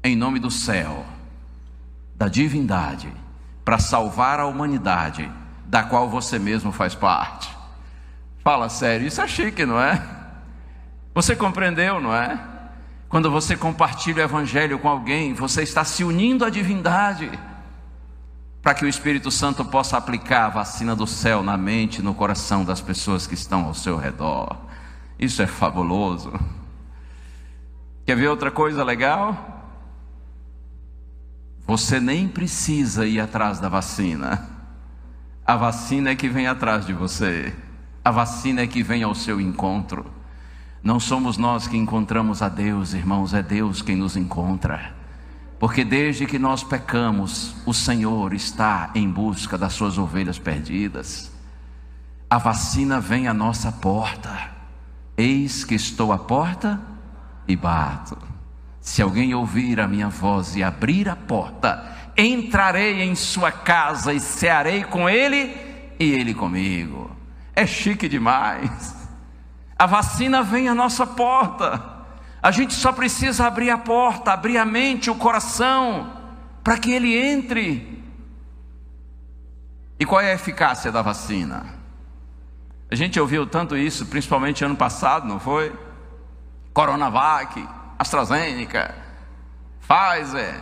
em 0.04 0.16
nome 0.16 0.40
do 0.40 0.50
céu, 0.50 1.06
da 2.16 2.28
divindade, 2.28 3.14
para 3.64 3.78
salvar 3.78 4.40
a 4.40 4.48
humanidade, 4.48 5.32
da 5.68 5.84
qual 5.84 6.10
você 6.10 6.40
mesmo 6.40 6.72
faz 6.72 6.96
parte. 6.96 7.56
Fala 8.44 8.70
sério, 8.70 9.06
isso 9.06 9.22
é 9.22 9.28
chique, 9.28 9.68
não 9.68 9.80
é? 9.80 10.04
Você 11.14 11.36
compreendeu, 11.36 12.02
não 12.02 12.16
é? 12.16 12.40
Quando 13.08 13.30
você 13.30 13.56
compartilha 13.56 14.24
o 14.24 14.26
Evangelho 14.26 14.80
com 14.80 14.90
alguém, 14.90 15.36
você 15.36 15.62
está 15.62 15.84
se 15.84 16.04
unindo 16.04 16.44
à 16.44 16.50
divindade, 16.50 17.30
para 18.62 18.76
que 18.76 18.86
o 18.86 18.88
Espírito 18.88 19.32
Santo 19.32 19.66
possa 19.66 19.98
aplicar 19.98 20.46
a 20.46 20.50
vacina 20.50 20.96
do 20.96 21.08
céu 21.08 21.42
na 21.42 21.58
mente 21.58 22.00
e 22.00 22.04
no 22.04 22.14
coração 22.14 22.64
das 22.64 22.80
pessoas 22.80 23.26
que 23.26 23.34
estão 23.34 23.66
ao 23.66 23.74
seu 23.74 23.98
redor. 23.98 24.56
Isso 25.18 25.42
é 25.42 25.48
fabuloso. 25.48 26.32
Quer 28.06 28.16
ver 28.16 28.28
outra 28.28 28.52
coisa 28.52 28.84
legal? 28.84 29.66
Você 31.66 32.00
nem 32.00 32.28
precisa 32.28 33.06
ir 33.06 33.20
atrás 33.20 33.60
da 33.60 33.70
vacina. 33.70 34.48
A 35.46 35.56
vacina 35.56 36.12
é 36.12 36.16
que 36.16 36.30
vem 36.30 36.48
atrás 36.48 36.86
de 36.86 36.94
você. 36.94 37.56
A 38.04 38.12
vacina 38.12 38.62
é 38.62 38.68
que 38.68 38.84
vem 38.84 39.02
ao 39.04 39.16
seu 39.16 39.42
encontro. 39.42 40.06
Não 40.84 41.00
somos 41.00 41.38
nós 41.38 41.68
que 41.68 41.78
encontramos 41.78 42.42
a 42.42 42.50
Deus, 42.50 42.94
irmãos, 42.94 43.34
é 43.34 43.42
Deus 43.42 43.82
quem 43.82 43.96
nos 43.96 44.16
encontra. 44.18 45.01
Porque 45.62 45.86
desde 45.86 46.26
que 46.26 46.40
nós 46.40 46.64
pecamos, 46.64 47.56
o 47.68 47.72
Senhor 47.72 48.34
está 48.34 48.90
em 48.96 49.08
busca 49.08 49.60
das 49.60 49.74
suas 49.74 49.96
ovelhas 49.96 50.40
perdidas. 50.40 51.32
A 52.28 52.40
vacina 52.40 53.00
vem 53.00 53.28
à 53.28 53.34
nossa 53.34 53.72
porta. 53.72 54.50
Eis 55.16 55.64
que 55.64 55.76
estou 55.76 56.12
à 56.12 56.18
porta 56.18 56.82
e 57.48 57.56
bato. 57.56 58.18
Se 58.80 59.04
alguém 59.04 59.36
ouvir 59.36 59.80
a 59.80 59.88
minha 59.88 60.10
voz 60.10 60.56
e 60.56 60.64
abrir 60.64 61.08
a 61.08 61.16
porta, 61.16 61.96
entrarei 62.18 63.04
em 63.04 63.14
sua 63.14 63.52
casa 63.52 64.12
e 64.12 64.20
cearei 64.20 64.84
com 64.84 65.08
ele 65.08 65.56
e 66.00 66.12
ele 66.12 66.34
comigo. 66.34 67.16
É 67.56 67.68
chique 67.68 68.10
demais. 68.10 68.96
A 69.78 69.86
vacina 69.86 70.42
vem 70.42 70.68
à 70.68 70.74
nossa 70.74 71.06
porta. 71.06 72.01
A 72.42 72.50
gente 72.50 72.74
só 72.74 72.92
precisa 72.92 73.46
abrir 73.46 73.70
a 73.70 73.78
porta, 73.78 74.32
abrir 74.32 74.58
a 74.58 74.66
mente, 74.66 75.12
o 75.12 75.16
coração, 75.16 76.12
para 76.64 76.78
que 76.78 76.92
ele 76.92 77.16
entre. 77.16 78.04
E 80.00 80.06
qual 80.06 80.22
é 80.22 80.32
a 80.32 80.36
eficácia 80.36 80.92
da 80.92 81.02
vacina? 81.02 81.66
A 82.90 82.96
gente 82.96 83.20
ouviu 83.20 83.46
tanto 83.46 83.78
isso, 83.78 84.08
principalmente 84.08 84.66
ano 84.66 84.76
passado, 84.76 85.28
não 85.28 85.40
foi? 85.40 85.72
Coronavac, 86.74 87.68
AstraZeneca, 88.00 88.96
Pfizer, 89.82 90.60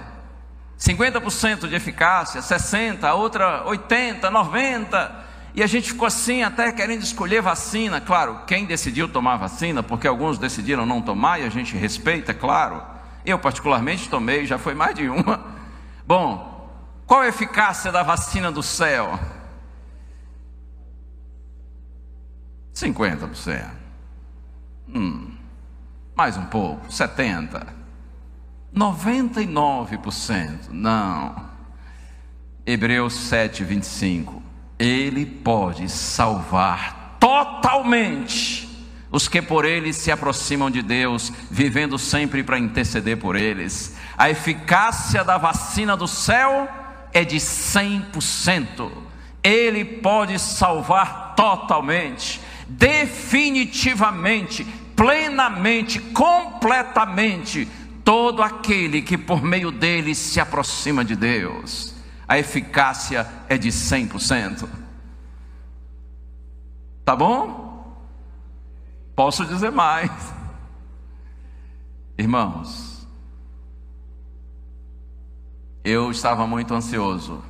50% 0.78 1.68
de 1.68 1.76
eficácia, 1.76 2.42
60%, 2.42 3.04
a 3.04 3.14
outra 3.14 3.64
80%, 3.66 4.20
90%. 4.22 5.29
E 5.54 5.64
a 5.64 5.68
gente 5.68 5.92
ficou 5.92 6.08
assim, 6.08 6.44
até 6.44 6.72
querendo 6.72 7.02
escolher 7.02 7.42
vacina. 7.42 8.00
Claro, 8.00 8.42
quem 8.46 8.66
decidiu 8.66 9.08
tomar 9.08 9.38
vacina, 9.38 9.82
porque 9.82 10.08
alguns 10.08 10.38
decidiram 10.38 10.86
não 10.86 11.02
tomar 11.02 11.40
e 11.40 11.46
a 11.46 11.50
gente 11.50 11.76
respeita, 11.76 12.34
claro. 12.34 12.82
Eu, 13.26 13.40
particularmente, 13.40 14.10
tomei, 14.10 14.46
já 14.46 14.58
foi 14.58 14.74
mais 14.74 14.96
de 14.96 15.10
uma. 15.10 15.44
Bom, 16.06 16.70
qual 17.06 17.22
a 17.22 17.28
eficácia 17.28 17.92
da 17.92 18.04
vacina 18.04 18.52
do 18.52 18.64
céu? 18.64 19.20
50%. 22.74 23.70
Hum, 24.88 25.32
mais 26.16 26.38
um 26.38 26.46
pouco, 26.46 26.88
70%. 26.88 27.80
99%. 28.74 30.70
Não. 30.70 31.50
Hebreus 32.66 33.16
7, 33.16 33.64
25. 33.64 34.49
Ele 34.80 35.26
pode 35.26 35.90
salvar 35.90 37.18
totalmente 37.20 38.70
os 39.12 39.28
que 39.28 39.42
por 39.42 39.66
eles 39.66 39.98
se 39.98 40.12
aproximam 40.12 40.72
de 40.72 40.82
Deus, 40.82 41.34
vivendo 41.52 41.98
sempre 41.98 42.44
para 42.44 42.58
interceder 42.58 43.18
por 43.18 43.36
eles. 43.36 43.98
A 44.18 44.30
eficácia 44.30 45.24
da 45.24 45.38
vacina 45.38 45.98
do 45.98 46.08
céu 46.08 46.70
é 47.12 47.26
de 47.26 47.38
100%. 47.38 48.92
Ele 49.44 49.84
pode 49.84 50.38
salvar 50.38 51.34
totalmente, 51.36 52.40
definitivamente, 52.68 54.64
plenamente, 54.96 56.00
completamente 56.00 57.68
todo 58.04 58.44
aquele 58.44 59.02
que 59.02 59.18
por 59.18 59.44
meio 59.44 59.72
dele 59.72 60.14
se 60.14 60.40
aproxima 60.40 61.04
de 61.04 61.16
Deus. 61.16 61.99
A 62.30 62.38
eficácia 62.38 63.28
é 63.50 63.58
de 63.58 63.70
100%. 63.70 64.70
Tá 67.04 67.16
bom? 67.16 68.00
Posso 69.16 69.44
dizer 69.48 69.72
mais. 69.72 70.12
Irmãos, 72.16 73.08
eu 75.84 76.12
estava 76.12 76.46
muito 76.46 76.72
ansioso 76.72 77.44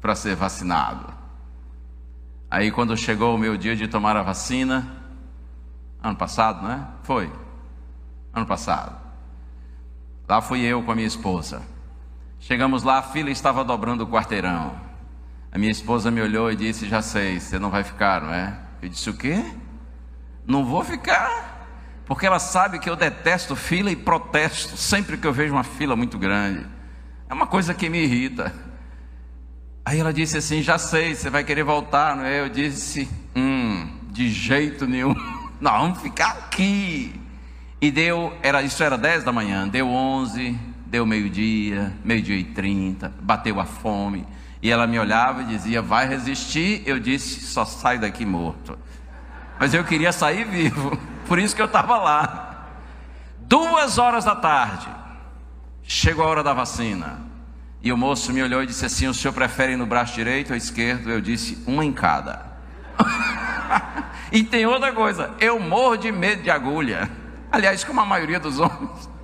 para 0.00 0.16
ser 0.16 0.34
vacinado. 0.34 1.14
Aí, 2.50 2.72
quando 2.72 2.96
chegou 2.96 3.36
o 3.36 3.38
meu 3.38 3.56
dia 3.56 3.76
de 3.76 3.86
tomar 3.86 4.16
a 4.16 4.22
vacina, 4.24 5.04
ano 6.02 6.16
passado, 6.16 6.66
né? 6.66 6.84
Foi, 7.04 7.32
ano 8.34 8.46
passado. 8.46 8.96
Lá 10.28 10.40
fui 10.40 10.62
eu 10.62 10.82
com 10.82 10.90
a 10.90 10.96
minha 10.96 11.06
esposa. 11.06 11.75
Chegamos 12.38 12.82
lá, 12.82 12.98
a 12.98 13.02
fila 13.02 13.30
estava 13.30 13.64
dobrando 13.64 14.04
o 14.04 14.06
quarteirão. 14.06 14.78
A 15.50 15.58
minha 15.58 15.70
esposa 15.70 16.10
me 16.10 16.20
olhou 16.20 16.50
e 16.50 16.56
disse: 16.56 16.88
Já 16.88 17.00
sei, 17.02 17.40
você 17.40 17.58
não 17.58 17.70
vai 17.70 17.82
ficar, 17.82 18.20
não 18.20 18.32
é? 18.32 18.58
Eu 18.82 18.88
disse: 18.88 19.08
O 19.10 19.14
quê? 19.14 19.42
Não 20.46 20.64
vou 20.64 20.84
ficar, 20.84 21.66
porque 22.04 22.26
ela 22.26 22.38
sabe 22.38 22.78
que 22.78 22.88
eu 22.88 22.94
detesto 22.94 23.56
fila 23.56 23.90
e 23.90 23.96
protesto 23.96 24.76
sempre 24.76 25.16
que 25.16 25.26
eu 25.26 25.32
vejo 25.32 25.52
uma 25.52 25.64
fila 25.64 25.96
muito 25.96 26.18
grande. 26.18 26.66
É 27.28 27.34
uma 27.34 27.46
coisa 27.46 27.74
que 27.74 27.88
me 27.88 28.04
irrita. 28.04 28.54
Aí 29.84 29.98
ela 29.98 30.12
disse 30.12 30.36
assim: 30.36 30.62
Já 30.62 30.78
sei, 30.78 31.14
você 31.14 31.30
vai 31.30 31.42
querer 31.42 31.64
voltar, 31.64 32.14
não 32.16 32.24
é? 32.24 32.40
Eu 32.40 32.48
disse: 32.48 33.08
Hum, 33.34 33.88
de 34.10 34.28
jeito 34.28 34.86
nenhum. 34.86 35.14
Não, 35.58 35.72
vamos 35.72 36.02
ficar 36.02 36.32
aqui. 36.32 37.18
E 37.80 37.90
deu, 37.90 38.36
era, 38.42 38.62
isso 38.62 38.82
era 38.82 38.98
10 38.98 39.24
da 39.24 39.32
manhã, 39.32 39.66
deu 39.66 39.88
11, 39.88 40.58
deu 40.96 41.06
meio-dia, 41.06 41.92
meio-dia 42.04 42.36
e 42.36 42.44
30, 42.44 43.12
bateu 43.20 43.60
a 43.60 43.64
fome. 43.64 44.26
E 44.62 44.70
ela 44.70 44.86
me 44.86 44.98
olhava 44.98 45.42
e 45.42 45.46
dizia: 45.46 45.80
Vai 45.80 46.08
resistir? 46.08 46.82
Eu 46.86 46.98
disse: 46.98 47.40
Só 47.46 47.64
sai 47.64 47.98
daqui 47.98 48.24
morto 48.24 48.78
mas 49.58 49.72
eu 49.72 49.84
queria 49.84 50.12
sair 50.12 50.44
vivo, 50.44 50.98
por 51.26 51.38
isso 51.38 51.54
que 51.54 51.62
eu 51.62 51.66
estava 51.66 51.96
lá. 51.96 52.66
Duas 53.40 53.96
horas 53.98 54.24
da 54.24 54.34
tarde, 54.34 54.88
chegou 55.82 56.24
a 56.24 56.28
hora 56.28 56.42
da 56.42 56.52
vacina, 56.52 57.20
e 57.82 57.92
o 57.92 57.96
moço 57.96 58.32
me 58.32 58.42
olhou 58.42 58.62
e 58.62 58.66
disse 58.66 58.84
assim: 58.84 59.06
O 59.06 59.14
senhor 59.14 59.32
prefere 59.32 59.76
no 59.76 59.86
braço 59.86 60.14
direito 60.14 60.50
ou 60.50 60.56
esquerdo? 60.56 61.10
Eu 61.10 61.20
disse: 61.20 61.62
Uma 61.66 61.84
em 61.84 61.92
cada. 61.92 62.44
e 64.32 64.42
tem 64.42 64.66
outra 64.66 64.92
coisa: 64.92 65.34
eu 65.40 65.58
morro 65.60 65.96
de 65.96 66.10
medo 66.10 66.42
de 66.42 66.50
agulha. 66.50 67.10
Aliás, 67.50 67.84
como 67.84 68.00
a 68.00 68.04
maioria 68.04 68.40
dos 68.40 68.58
homens. 68.58 69.15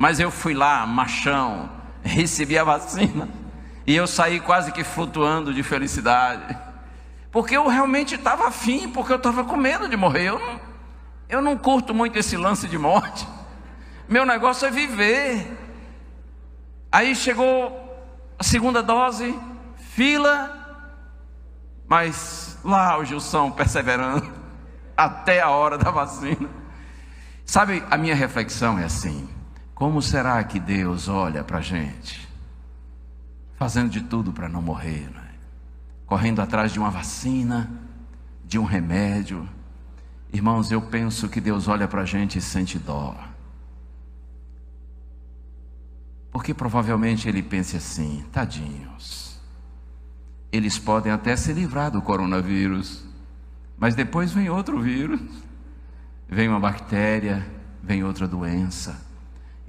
Mas 0.00 0.18
eu 0.18 0.30
fui 0.30 0.54
lá, 0.54 0.86
machão, 0.86 1.68
recebi 2.02 2.56
a 2.56 2.64
vacina, 2.64 3.28
e 3.86 3.94
eu 3.94 4.06
saí 4.06 4.40
quase 4.40 4.72
que 4.72 4.82
flutuando 4.82 5.52
de 5.52 5.62
felicidade. 5.62 6.56
Porque 7.30 7.54
eu 7.54 7.68
realmente 7.68 8.14
estava 8.14 8.48
afim, 8.48 8.88
porque 8.88 9.12
eu 9.12 9.18
estava 9.18 9.44
com 9.44 9.58
medo 9.58 9.86
de 9.90 9.98
morrer. 9.98 10.30
Eu 10.30 10.38
não, 10.38 10.60
eu 11.28 11.42
não 11.42 11.54
curto 11.54 11.92
muito 11.92 12.18
esse 12.18 12.34
lance 12.34 12.66
de 12.66 12.78
morte. 12.78 13.28
Meu 14.08 14.24
negócio 14.24 14.66
é 14.66 14.70
viver. 14.70 15.46
Aí 16.90 17.14
chegou 17.14 17.78
a 18.38 18.42
segunda 18.42 18.82
dose, 18.82 19.38
fila, 19.76 20.96
mas 21.86 22.58
lá 22.64 22.98
o 22.98 23.04
Gilson 23.04 23.50
perseverando 23.50 24.32
até 24.96 25.42
a 25.42 25.50
hora 25.50 25.76
da 25.76 25.90
vacina. 25.90 26.48
Sabe, 27.44 27.84
a 27.90 27.98
minha 27.98 28.14
reflexão 28.14 28.78
é 28.78 28.84
assim: 28.84 29.28
como 29.80 30.00
será 30.00 30.44
que 30.44 30.60
Deus 30.60 31.08
olha 31.08 31.42
para 31.42 31.58
a 31.58 31.62
gente, 31.62 32.28
fazendo 33.56 33.90
de 33.90 34.02
tudo 34.02 34.32
para 34.32 34.48
não 34.48 34.62
morrer? 34.62 35.10
Né? 35.10 35.30
correndo 36.10 36.42
atrás 36.42 36.72
de 36.72 36.78
uma 36.80 36.90
vacina, 36.90 37.70
de 38.44 38.58
um 38.58 38.64
remédio. 38.64 39.48
Irmãos, 40.32 40.72
eu 40.72 40.82
penso 40.82 41.28
que 41.28 41.40
Deus 41.40 41.68
olha 41.68 41.86
para 41.86 42.02
a 42.02 42.04
gente 42.04 42.36
e 42.36 42.42
sente 42.42 42.80
dó. 42.80 43.16
Porque 46.32 46.52
provavelmente 46.52 47.28
ele 47.28 47.44
pense 47.44 47.76
assim: 47.76 48.24
tadinhos, 48.32 49.40
eles 50.50 50.80
podem 50.80 51.12
até 51.12 51.36
se 51.36 51.52
livrar 51.52 51.92
do 51.92 52.02
coronavírus, 52.02 53.04
mas 53.78 53.94
depois 53.94 54.32
vem 54.32 54.50
outro 54.50 54.80
vírus, 54.80 55.20
vem 56.28 56.48
uma 56.48 56.58
bactéria, 56.58 57.46
vem 57.80 58.02
outra 58.02 58.26
doença. 58.26 59.09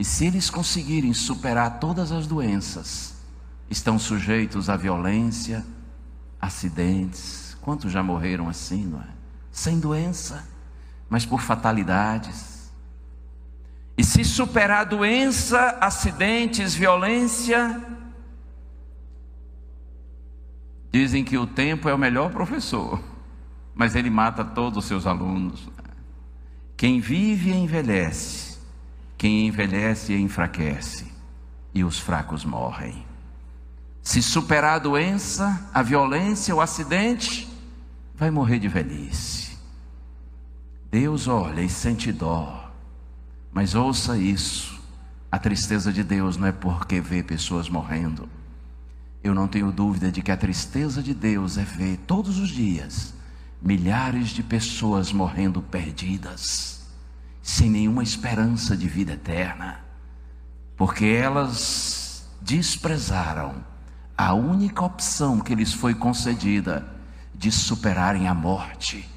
E 0.01 0.03
se 0.03 0.25
eles 0.25 0.49
conseguirem 0.49 1.13
superar 1.13 1.79
todas 1.79 2.11
as 2.11 2.25
doenças, 2.25 3.13
estão 3.69 3.99
sujeitos 3.99 4.67
à 4.67 4.75
violência, 4.75 5.63
acidentes. 6.41 7.55
Quantos 7.61 7.91
já 7.91 8.01
morreram 8.01 8.49
assim, 8.49 8.83
não 8.83 8.99
é? 8.99 9.07
Sem 9.51 9.79
doença, 9.79 10.43
mas 11.07 11.23
por 11.23 11.39
fatalidades. 11.39 12.71
E 13.95 14.03
se 14.03 14.25
superar 14.25 14.87
doença, 14.87 15.77
acidentes, 15.79 16.73
violência, 16.73 17.79
dizem 20.91 21.23
que 21.23 21.37
o 21.37 21.45
tempo 21.45 21.87
é 21.87 21.93
o 21.93 21.99
melhor 21.99 22.31
professor, 22.31 22.99
mas 23.75 23.95
ele 23.95 24.09
mata 24.09 24.43
todos 24.43 24.79
os 24.79 24.85
seus 24.85 25.05
alunos. 25.05 25.69
Quem 26.75 26.99
vive 26.99 27.53
envelhece, 27.53 28.50
quem 29.21 29.45
envelhece 29.45 30.15
enfraquece, 30.15 31.05
e 31.75 31.83
os 31.83 31.99
fracos 31.99 32.43
morrem. 32.43 33.05
Se 34.01 34.19
superar 34.19 34.77
a 34.77 34.79
doença, 34.79 35.69
a 35.71 35.83
violência, 35.83 36.55
o 36.55 36.59
acidente, 36.59 37.47
vai 38.15 38.31
morrer 38.31 38.57
de 38.57 38.67
velhice. 38.67 39.59
Deus 40.89 41.27
olha 41.27 41.61
e 41.61 41.69
sente 41.69 42.11
dó, 42.11 42.71
mas 43.53 43.75
ouça 43.75 44.17
isso: 44.17 44.81
a 45.31 45.37
tristeza 45.37 45.93
de 45.93 46.03
Deus 46.03 46.35
não 46.35 46.47
é 46.47 46.51
porque 46.51 46.99
vê 46.99 47.21
pessoas 47.21 47.69
morrendo. 47.69 48.27
Eu 49.23 49.35
não 49.35 49.47
tenho 49.47 49.71
dúvida 49.71 50.11
de 50.11 50.23
que 50.23 50.31
a 50.31 50.37
tristeza 50.37 51.03
de 51.03 51.13
Deus 51.13 51.59
é 51.59 51.63
ver 51.63 51.97
todos 52.07 52.39
os 52.39 52.49
dias 52.49 53.13
milhares 53.61 54.29
de 54.29 54.41
pessoas 54.41 55.13
morrendo 55.13 55.61
perdidas, 55.61 56.80
sem 57.41 57.69
nenhuma 57.69 58.03
esperança 58.03 58.77
de 58.77 58.87
vida 58.87 59.13
eterna, 59.13 59.79
porque 60.75 61.05
elas 61.05 62.29
desprezaram 62.41 63.63
a 64.17 64.33
única 64.33 64.83
opção 64.83 65.39
que 65.39 65.55
lhes 65.55 65.73
foi 65.73 65.95
concedida 65.95 66.85
de 67.33 67.51
superarem 67.51 68.27
a 68.27 68.33
morte, 68.33 69.09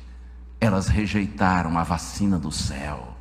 elas 0.60 0.88
rejeitaram 0.88 1.78
a 1.78 1.82
vacina 1.82 2.38
do 2.38 2.50
céu. 2.50 3.14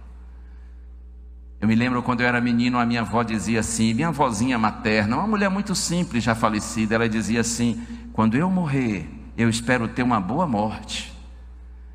Eu 1.59 1.67
me 1.67 1.75
lembro 1.75 2.03
quando 2.03 2.21
eu 2.21 2.27
era 2.27 2.39
menino, 2.41 2.77
a 2.77 2.85
minha 2.85 3.01
avó 3.01 3.23
dizia 3.23 3.61
assim, 3.61 3.93
minha 3.93 4.09
avózinha 4.09 4.57
materna, 4.57 5.17
uma 5.17 5.27
mulher 5.27 5.49
muito 5.49 5.73
simples, 5.75 6.23
já 6.23 6.35
falecida, 6.35 6.95
ela 6.95 7.07
dizia 7.07 7.41
assim: 7.41 7.81
quando 8.11 8.35
eu 8.35 8.49
morrer, 8.49 9.09
eu 9.37 9.49
espero 9.49 9.87
ter 9.87 10.03
uma 10.03 10.19
boa 10.19 10.45
morte. 10.45 11.13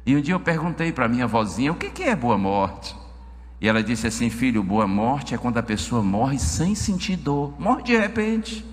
E 0.07 0.17
um 0.17 0.21
dia 0.21 0.35
eu 0.35 0.41
perguntei 0.41 0.91
para 0.91 1.07
minha 1.07 1.25
avózinha, 1.25 1.71
o 1.71 1.77
que, 1.77 1.91
que 1.91 2.03
é 2.03 2.17
boa 2.17 2.39
morte? 2.39 2.97
E 3.61 3.69
ela 3.69 3.83
disse 3.83 4.07
assim: 4.07 4.31
filho, 4.31 4.63
boa 4.63 4.87
morte 4.87 5.35
é 5.35 5.39
quando 5.39 5.59
a 5.59 5.63
pessoa 5.63 6.03
morre 6.03 6.39
sem 6.39 6.75
sentir 6.75 7.17
dor, 7.17 7.59
morre 7.61 7.83
de 7.83 7.97
repente. 7.97 8.65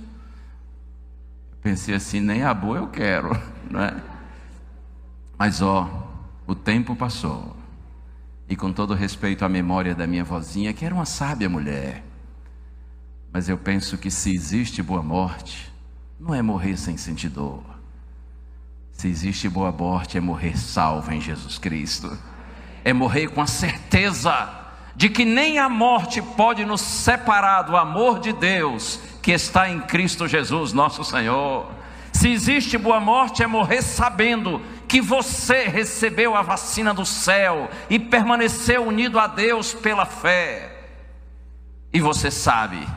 Pensei 1.62 1.96
assim, 1.96 2.20
nem 2.20 2.44
a 2.44 2.54
boa 2.54 2.78
eu 2.78 2.88
quero, 2.88 3.30
não 3.70 3.82
é? 3.82 3.96
Mas 5.38 5.62
ó, 5.62 5.90
o 6.46 6.54
tempo 6.54 6.96
passou. 6.96 7.56
E 8.48 8.56
com 8.56 8.72
todo 8.72 8.94
respeito 8.94 9.44
à 9.44 9.50
memória 9.50 9.96
da 9.96 10.06
minha 10.06 10.24
vozinha, 10.24 10.72
que 10.72 10.86
era 10.86 10.94
uma 10.94 11.06
sábia 11.06 11.50
mulher, 11.50 12.04
mas 13.34 13.50
eu 13.50 13.58
penso 13.58 13.98
que 13.98 14.12
se 14.12 14.32
existe 14.34 14.84
boa 14.84 15.02
morte, 15.02 15.74
não 16.20 16.34
é 16.34 16.42
morrer 16.44 16.78
sem 16.78 16.96
sentir 16.96 17.30
dor. 17.30 17.64
Se 18.92 19.08
existe 19.08 19.50
boa 19.50 19.72
morte, 19.72 20.18
é 20.18 20.22
morrer 20.22 20.58
salvo 20.58 21.12
em 21.12 21.20
Jesus 21.20 21.58
Cristo. 21.58 22.18
É 22.84 22.94
morrer 22.94 23.28
com 23.28 23.42
a 23.42 23.48
certeza 23.48 24.65
de 24.96 25.10
que 25.10 25.26
nem 25.26 25.60
a 25.60 25.68
morte 25.68 26.22
pode 26.22 26.66
nos 26.66 26.82
separar 26.82 27.64
do 27.64 27.76
amor 27.76 28.20
de 28.20 28.32
Deus 28.32 29.00
que 29.22 29.32
está 29.32 29.70
em 29.70 29.82
Cristo 29.82 30.28
Jesus, 30.28 30.72
nosso 30.72 31.04
Senhor. 31.04 31.70
Se 32.14 32.30
existe 32.30 32.78
boa 32.78 33.00
morte, 33.00 33.44
é 33.44 33.48
morrer 33.48 33.82
sabendo 33.82 34.62
que 34.88 35.02
você 35.02 35.64
recebeu 35.64 36.36
a 36.36 36.42
vacina 36.42 36.94
do 36.94 37.06
céu 37.06 37.70
e 37.90 38.00
permaneceu 38.00 38.88
unido 38.88 39.20
a 39.20 39.28
Deus 39.28 39.74
pela 39.74 40.06
fé. 40.06 40.72
E 41.92 42.00
você 42.00 42.32
sabe 42.32 42.88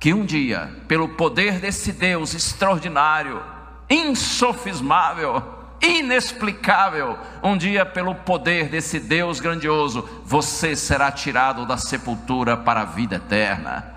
que 0.00 0.12
um 0.12 0.24
dia, 0.24 0.74
pelo 0.88 1.10
poder 1.10 1.60
desse 1.60 1.92
Deus 1.92 2.34
extraordinário, 2.34 3.42
insofismável, 3.88 5.53
inexplicável, 5.84 7.18
um 7.42 7.56
dia, 7.56 7.84
pelo 7.84 8.14
poder 8.14 8.68
desse 8.68 8.98
Deus 8.98 9.40
grandioso, 9.40 10.08
você 10.24 10.74
será 10.74 11.12
tirado 11.12 11.66
da 11.66 11.76
sepultura 11.76 12.56
para 12.56 12.80
a 12.80 12.84
vida 12.84 13.16
eterna. 13.16 13.94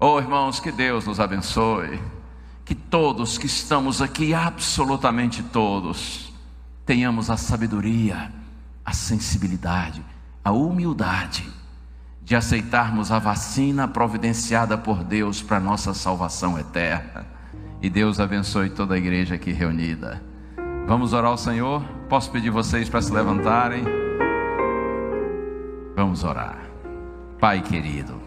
Oh, 0.00 0.18
irmãos, 0.18 0.60
que 0.60 0.72
Deus 0.72 1.06
nos 1.06 1.20
abençoe. 1.20 2.00
Que 2.64 2.74
todos 2.74 3.36
que 3.36 3.46
estamos 3.46 4.00
aqui, 4.00 4.32
absolutamente 4.32 5.42
todos, 5.42 6.32
tenhamos 6.86 7.28
a 7.28 7.36
sabedoria, 7.36 8.32
a 8.84 8.92
sensibilidade, 8.92 10.02
a 10.42 10.50
humildade 10.50 11.46
de 12.22 12.34
aceitarmos 12.34 13.12
a 13.12 13.18
vacina 13.18 13.86
providenciada 13.86 14.78
por 14.78 15.04
Deus 15.04 15.42
para 15.42 15.60
nossa 15.60 15.92
salvação 15.92 16.58
eterna. 16.58 17.26
E 17.82 17.90
Deus 17.90 18.18
abençoe 18.18 18.70
toda 18.70 18.94
a 18.94 18.98
igreja 18.98 19.34
aqui 19.34 19.52
reunida. 19.52 20.22
Vamos 20.86 21.12
orar 21.12 21.30
ao 21.30 21.36
Senhor? 21.38 21.82
Posso 22.08 22.30
pedir 22.30 22.50
vocês 22.50 22.88
para 22.88 23.02
se 23.02 23.12
levantarem? 23.12 23.84
Vamos 25.96 26.24
orar. 26.24 26.58
Pai 27.40 27.60
querido, 27.60 28.20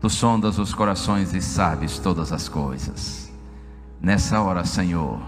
tu 0.00 0.08
sondas 0.08 0.58
os 0.58 0.72
corações 0.74 1.34
e 1.34 1.40
sabes 1.40 1.98
todas 1.98 2.32
as 2.32 2.48
coisas. 2.48 3.32
Nessa 4.00 4.40
hora, 4.40 4.64
Senhor, 4.64 5.20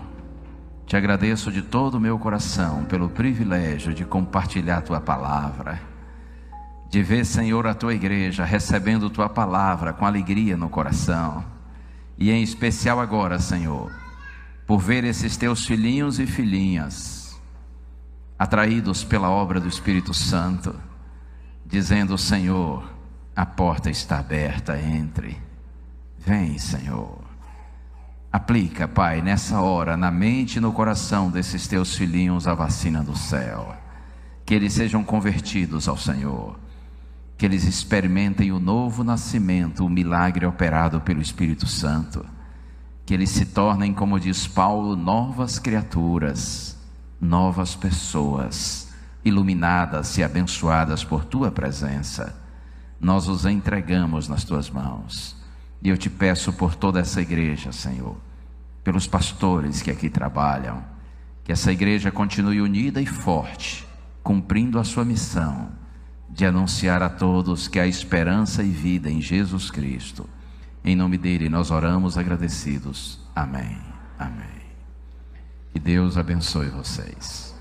te 0.87 0.97
agradeço 0.97 1.51
de 1.51 1.63
todo 1.63 1.95
o 1.95 2.01
meu 2.01 2.19
coração 2.19 2.85
pelo 2.85 3.09
privilégio 3.09 3.95
de 3.95 4.05
compartilhar 4.05 4.83
tua 4.83 5.01
palavra 5.01 5.97
de 6.89 7.03
ver, 7.03 7.25
Senhor, 7.25 7.67
a 7.67 7.75
tua 7.75 7.95
igreja 7.95 8.45
recebendo 8.45 9.11
tua 9.11 9.29
palavra 9.29 9.93
com 9.93 10.07
alegria 10.07 10.57
no 10.57 10.69
coração. 10.69 11.45
E 12.17 12.31
em 12.31 12.43
especial 12.43 13.01
agora, 13.01 13.39
Senhor, 13.39 13.91
por 14.67 14.79
ver 14.79 15.05
esses 15.05 15.37
teus 15.37 15.65
filhinhos 15.65 16.19
e 16.19 16.27
filhinhas 16.27 17.41
atraídos 18.39 19.05
pela 19.05 19.31
obra 19.31 19.61
do 19.61 19.69
Espírito 19.69 20.13
Santo, 20.13 20.75
dizendo: 21.65 22.19
Senhor, 22.19 22.85
a 23.35 23.47
porta 23.47 23.91
está 23.91 24.19
aberta, 24.19 24.79
entre. 24.79 25.41
Vem, 26.19 26.59
Senhor. 26.59 27.25
Aplica, 28.33 28.87
Pai, 28.87 29.23
nessa 29.23 29.61
hora, 29.61 29.97
na 29.97 30.11
mente 30.11 30.57
e 30.57 30.61
no 30.61 30.73
coração 30.73 31.31
desses 31.31 31.67
teus 31.67 31.97
filhinhos 31.97 32.47
a 32.47 32.55
vacina 32.55 33.03
do 33.03 33.17
céu. 33.17 33.75
Que 34.45 34.55
eles 34.55 34.75
sejam 34.75 35.03
convertidos 35.03 35.89
ao 35.89 35.97
Senhor 35.97 36.59
que 37.37 37.45
eles 37.45 37.65
experimentem 37.65 38.51
o 38.51 38.59
novo 38.59 39.05
nascimento, 39.05 39.85
o 39.85 39.91
milagre 39.91 40.47
operado 40.47 41.01
pelo 41.01 41.21
Espírito 41.21 41.67
Santo, 41.67 42.25
que 43.07 43.15
eles 43.15 43.31
se 43.31 43.47
tornem, 43.47 43.95
como 43.95 44.19
diz 44.19 44.49
Paulo, 44.49 44.97
novas 44.97 45.61
criaturas, 45.61 46.77
novas 47.21 47.77
pessoas, 47.77 48.93
iluminadas 49.25 50.19
e 50.19 50.25
abençoadas 50.25 51.05
por 51.05 51.25
tua 51.25 51.53
presença. 51.53 52.37
Nós 53.01 53.29
os 53.29 53.47
entregamos 53.47 54.29
nas 54.29 54.43
tuas 54.43 54.69
mãos. 54.69 55.37
E 55.81 55.89
eu 55.89 55.97
te 55.97 56.11
peço 56.11 56.53
por 56.53 56.75
toda 56.75 56.99
essa 56.99 57.21
igreja, 57.21 57.71
Senhor, 57.71 58.17
pelos 58.83 59.07
pastores 59.07 59.81
que 59.81 59.91
aqui 59.91 60.11
trabalham, 60.11 60.83
que 61.45 61.53
essa 61.53 61.71
igreja 61.71 62.11
continue 62.11 62.61
unida 62.61 63.01
e 63.01 63.07
forte, 63.07 63.87
cumprindo 64.21 64.81
a 64.81 64.85
sua 64.85 65.05
missão 65.05 65.71
de 66.29 66.45
anunciar 66.45 67.05
a 67.05 67.09
todos 67.09 67.69
que 67.69 67.79
há 67.79 67.87
esperança 67.87 68.65
e 68.65 68.71
vida 68.71 69.09
em 69.09 69.21
Jesus 69.21 69.71
Cristo. 69.71 70.29
Em 70.87 70.95
nome 70.95 71.19
dele 71.19 71.49
nós 71.49 71.73
oramos 71.73 72.17
agradecidos. 72.17 73.19
Amém. 73.35 73.77
Amém. 74.17 74.47
Que 75.73 75.81
Deus 75.81 76.17
abençoe 76.17 76.69
vocês. 76.69 77.56